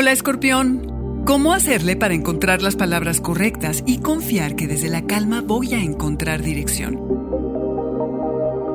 Hola 0.00 0.12
Escorpión. 0.12 1.24
¿Cómo 1.26 1.52
hacerle 1.52 1.96
para 1.96 2.14
encontrar 2.14 2.62
las 2.62 2.76
palabras 2.76 3.20
correctas 3.20 3.82
y 3.84 3.98
confiar 3.98 4.54
que 4.54 4.68
desde 4.68 4.88
la 4.88 5.04
calma 5.08 5.40
voy 5.40 5.74
a 5.74 5.82
encontrar 5.82 6.40
dirección? 6.40 6.94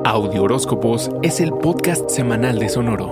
Audio 0.04 0.42
Horóscopos 0.42 1.08
es 1.22 1.40
el 1.40 1.54
podcast 1.54 2.10
semanal 2.10 2.58
de 2.58 2.68
Sonoro. 2.68 3.08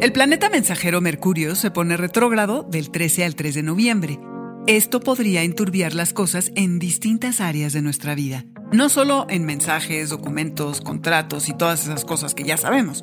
El 0.00 0.10
planeta 0.10 0.50
mensajero 0.50 1.00
Mercurio 1.00 1.54
se 1.54 1.70
pone 1.70 1.96
retrógrado 1.96 2.64
del 2.64 2.90
13 2.90 3.24
al 3.24 3.36
3 3.36 3.54
de 3.54 3.62
noviembre. 3.62 4.18
Esto 4.66 4.98
podría 4.98 5.44
enturbiar 5.44 5.94
las 5.94 6.12
cosas 6.12 6.50
en 6.56 6.80
distintas 6.80 7.40
áreas 7.40 7.72
de 7.72 7.82
nuestra 7.82 8.16
vida, 8.16 8.46
no 8.72 8.88
solo 8.88 9.26
en 9.30 9.44
mensajes, 9.44 10.10
documentos, 10.10 10.80
contratos 10.80 11.48
y 11.48 11.56
todas 11.56 11.84
esas 11.84 12.04
cosas 12.04 12.34
que 12.34 12.44
ya 12.44 12.56
sabemos. 12.56 13.02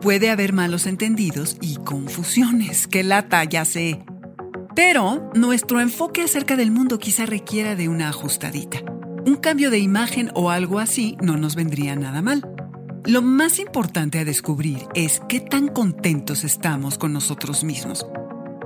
Puede 0.00 0.30
haber 0.30 0.52
malos 0.52 0.86
entendidos 0.86 1.56
y 1.60 1.76
confusiones, 1.76 2.86
que 2.86 3.02
lata, 3.02 3.44
ya 3.44 3.64
sé. 3.64 4.04
Pero 4.74 5.30
nuestro 5.34 5.80
enfoque 5.80 6.22
acerca 6.22 6.56
del 6.56 6.70
mundo 6.70 6.98
quizá 6.98 7.24
requiera 7.26 7.76
de 7.76 7.88
una 7.88 8.08
ajustadita. 8.08 8.78
Un 9.24 9.36
cambio 9.36 9.70
de 9.70 9.78
imagen 9.78 10.30
o 10.34 10.50
algo 10.50 10.78
así 10.78 11.16
no 11.22 11.36
nos 11.36 11.54
vendría 11.54 11.94
nada 11.94 12.20
mal. 12.20 12.42
Lo 13.04 13.22
más 13.22 13.58
importante 13.58 14.18
a 14.18 14.24
descubrir 14.24 14.86
es 14.94 15.20
qué 15.28 15.40
tan 15.40 15.68
contentos 15.68 16.44
estamos 16.44 16.98
con 16.98 17.12
nosotros 17.12 17.64
mismos. 17.64 18.06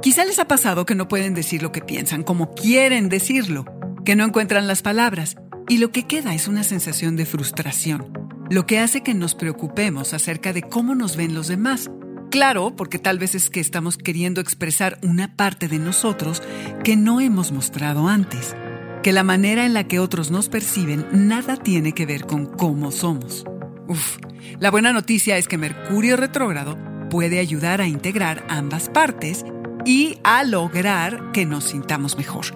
Quizá 0.03 0.25
les 0.25 0.39
ha 0.39 0.47
pasado 0.47 0.87
que 0.87 0.95
no 0.95 1.09
pueden 1.09 1.35
decir 1.35 1.63
lo 1.63 1.73
que 1.73 1.81
piensan 1.81 2.23
como 2.23 2.55
quieren 2.55 3.09
decirlo, 3.09 3.65
que 4.05 4.17
no 4.17 4.25
encuentran 4.25 4.67
las 4.67 4.83
palabras, 4.83 5.37
y 5.69 5.79
lo 5.79 5.91
que 5.91 6.07
queda 6.07 6.35
es 6.35 6.49
una 6.49 6.63
sensación 6.63 7.17
de 7.17 7.27
frustración, 7.27 8.13
lo 8.51 8.67
que 8.67 8.79
hace 8.79 9.03
que 9.03 9.15
nos 9.15 9.35
preocupemos 9.35 10.15
acerca 10.15 10.53
de 10.53 10.63
cómo 10.63 10.95
nos 10.95 11.17
ven 11.17 11.35
los 11.35 11.49
demás. 11.49 11.91
Claro, 12.31 12.77
porque 12.77 12.99
tal 12.99 13.19
vez 13.19 13.35
es 13.35 13.51
que 13.51 13.61
estamos 13.61 13.97
queriendo 13.97 14.41
expresar 14.41 14.99
una 15.03 15.37
parte 15.37 15.69
de 15.69 15.79
nosotros 15.79 16.43
que 16.85 16.97
no 16.97 17.21
hemos 17.21 17.51
mostrado 17.51 18.09
antes, 18.09 18.55
que 19.03 19.13
la 19.13 19.25
manera 19.25 19.67
en 19.67 19.75
la 19.75 19.89
que 19.89 19.99
otros 19.99 20.31
nos 20.31 20.49
perciben 20.49 21.07
nada 21.13 21.57
tiene 21.57 21.93
que 21.93 22.07
ver 22.07 22.27
con 22.27 22.47
cómo 22.47 22.93
somos. 22.93 23.45
Uf, 23.89 24.19
la 24.61 24.71
buena 24.71 24.93
noticia 24.93 25.37
es 25.37 25.49
que 25.49 25.59
Mercurio 25.59 26.17
retrógrado 26.17 26.79
puede 27.11 27.39
ayudar 27.39 27.81
a 27.81 27.89
integrar 27.89 28.45
ambas 28.49 28.89
partes 28.89 29.45
y 29.85 30.19
a 30.25 30.45
lograr 30.45 31.33
que 31.33 31.47
nos 31.47 31.65
sintamos 31.65 32.17
mejor. 32.17 32.47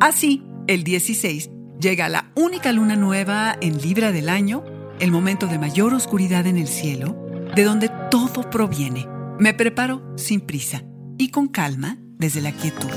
Así, 0.00 0.44
el 0.66 0.82
16 0.82 1.50
llega 1.80 2.08
la 2.08 2.30
única 2.34 2.72
luna 2.72 2.94
nueva 2.94 3.56
en 3.60 3.80
Libra 3.80 4.12
del 4.12 4.28
año, 4.28 4.64
el 5.00 5.10
momento 5.10 5.46
de 5.46 5.58
mayor 5.58 5.94
oscuridad 5.94 6.46
en 6.46 6.58
el 6.58 6.68
cielo, 6.68 7.16
de 7.54 7.64
donde 7.64 7.90
todo 8.10 8.50
proviene. 8.50 9.06
Me 9.38 9.54
preparo 9.54 10.02
sin 10.16 10.40
prisa 10.40 10.82
y 11.16 11.30
con 11.30 11.48
calma 11.48 11.98
desde 12.18 12.42
la 12.42 12.52
quietud. 12.52 12.90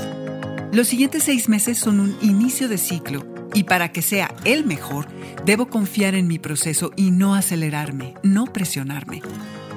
Los 0.72 0.88
siguientes 0.88 1.22
seis 1.22 1.48
meses 1.48 1.78
son 1.78 2.00
un 2.00 2.16
inicio 2.20 2.68
de 2.68 2.78
ciclo 2.78 3.26
y 3.54 3.64
para 3.64 3.92
que 3.92 4.02
sea 4.02 4.34
el 4.44 4.64
mejor, 4.64 5.06
debo 5.46 5.66
confiar 5.66 6.14
en 6.14 6.26
mi 6.26 6.38
proceso 6.38 6.90
y 6.96 7.10
no 7.10 7.34
acelerarme, 7.34 8.14
no 8.22 8.46
presionarme. 8.46 9.22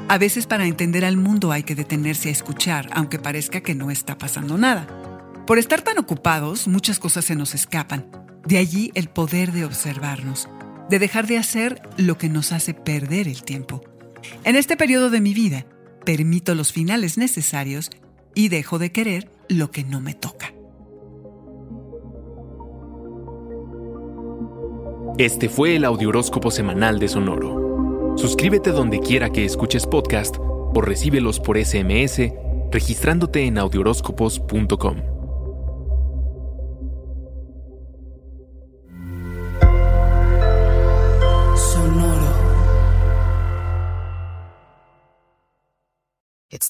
A 0.09 0.17
veces 0.17 0.47
para 0.47 0.65
entender 0.65 1.05
al 1.05 1.17
mundo 1.17 1.51
hay 1.51 1.63
que 1.63 1.75
detenerse 1.75 2.29
a 2.29 2.31
escuchar, 2.31 2.89
aunque 2.93 3.19
parezca 3.19 3.61
que 3.61 3.75
no 3.75 3.91
está 3.91 4.17
pasando 4.17 4.57
nada. 4.57 4.87
Por 5.45 5.59
estar 5.59 5.81
tan 5.81 5.97
ocupados, 5.97 6.67
muchas 6.67 6.99
cosas 6.99 7.25
se 7.25 7.35
nos 7.35 7.53
escapan. 7.53 8.26
De 8.47 8.57
allí 8.57 8.91
el 8.95 9.09
poder 9.09 9.51
de 9.51 9.65
observarnos, 9.65 10.47
de 10.89 10.99
dejar 10.99 11.27
de 11.27 11.37
hacer 11.37 11.81
lo 11.97 12.17
que 12.17 12.29
nos 12.29 12.53
hace 12.53 12.73
perder 12.73 13.27
el 13.27 13.43
tiempo. 13.43 13.81
En 14.45 14.55
este 14.55 14.77
periodo 14.77 15.09
de 15.09 15.19
mi 15.19 15.33
vida, 15.33 15.65
permito 16.05 16.55
los 16.55 16.71
finales 16.71 17.17
necesarios 17.17 17.89
y 18.33 18.47
dejo 18.47 18.79
de 18.79 18.93
querer 18.93 19.29
lo 19.49 19.69
que 19.69 19.83
no 19.83 19.99
me 19.99 20.13
toca. 20.13 20.53
Este 25.17 25.49
fue 25.49 25.75
el 25.75 25.83
Audioróscopo 25.83 26.49
semanal 26.49 26.99
de 26.99 27.09
Sonoro. 27.09 28.15
Suscríbete 28.17 28.71
donde 28.71 29.01
quiera 29.01 29.29
que 29.29 29.43
escuches 29.43 29.85
podcast 29.85 30.37
o 30.39 30.79
recíbelos 30.79 31.41
por 31.41 31.57
SMS 31.61 32.31
registrándote 32.71 33.45
en 33.45 33.57
audioróscopos.com. 33.57 35.16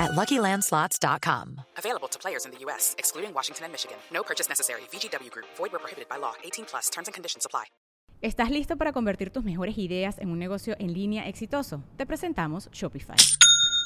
at 0.00 0.12
luckylandslots.com. 0.12 1.60
Available 1.76 2.08
to 2.08 2.18
players 2.18 2.44
in 2.44 2.50
the 2.50 2.58
U.S., 2.66 2.94
excluding 2.98 3.34
Washington 3.34 3.64
and 3.66 3.72
Michigan. 3.72 3.98
No 4.12 4.22
purchase 4.22 4.48
necessary. 4.48 4.80
VGW 4.92 5.30
Group, 5.30 5.46
void 5.56 5.72
were 5.72 5.78
prohibited 5.78 6.08
by 6.08 6.16
law. 6.16 6.34
18 6.42 6.64
plus 6.64 6.90
terms 6.90 7.08
and 7.08 7.14
conditions 7.14 7.46
apply. 7.46 7.66
¿Estás 8.20 8.50
listo 8.50 8.76
para 8.76 8.92
convertir 8.92 9.30
tus 9.30 9.44
mejores 9.44 9.78
ideas 9.78 10.18
en 10.18 10.30
un 10.30 10.40
negocio 10.40 10.74
en 10.80 10.92
línea 10.92 11.28
exitoso? 11.28 11.84
Te 11.96 12.04
presentamos 12.04 12.68
Shopify. 12.72 13.14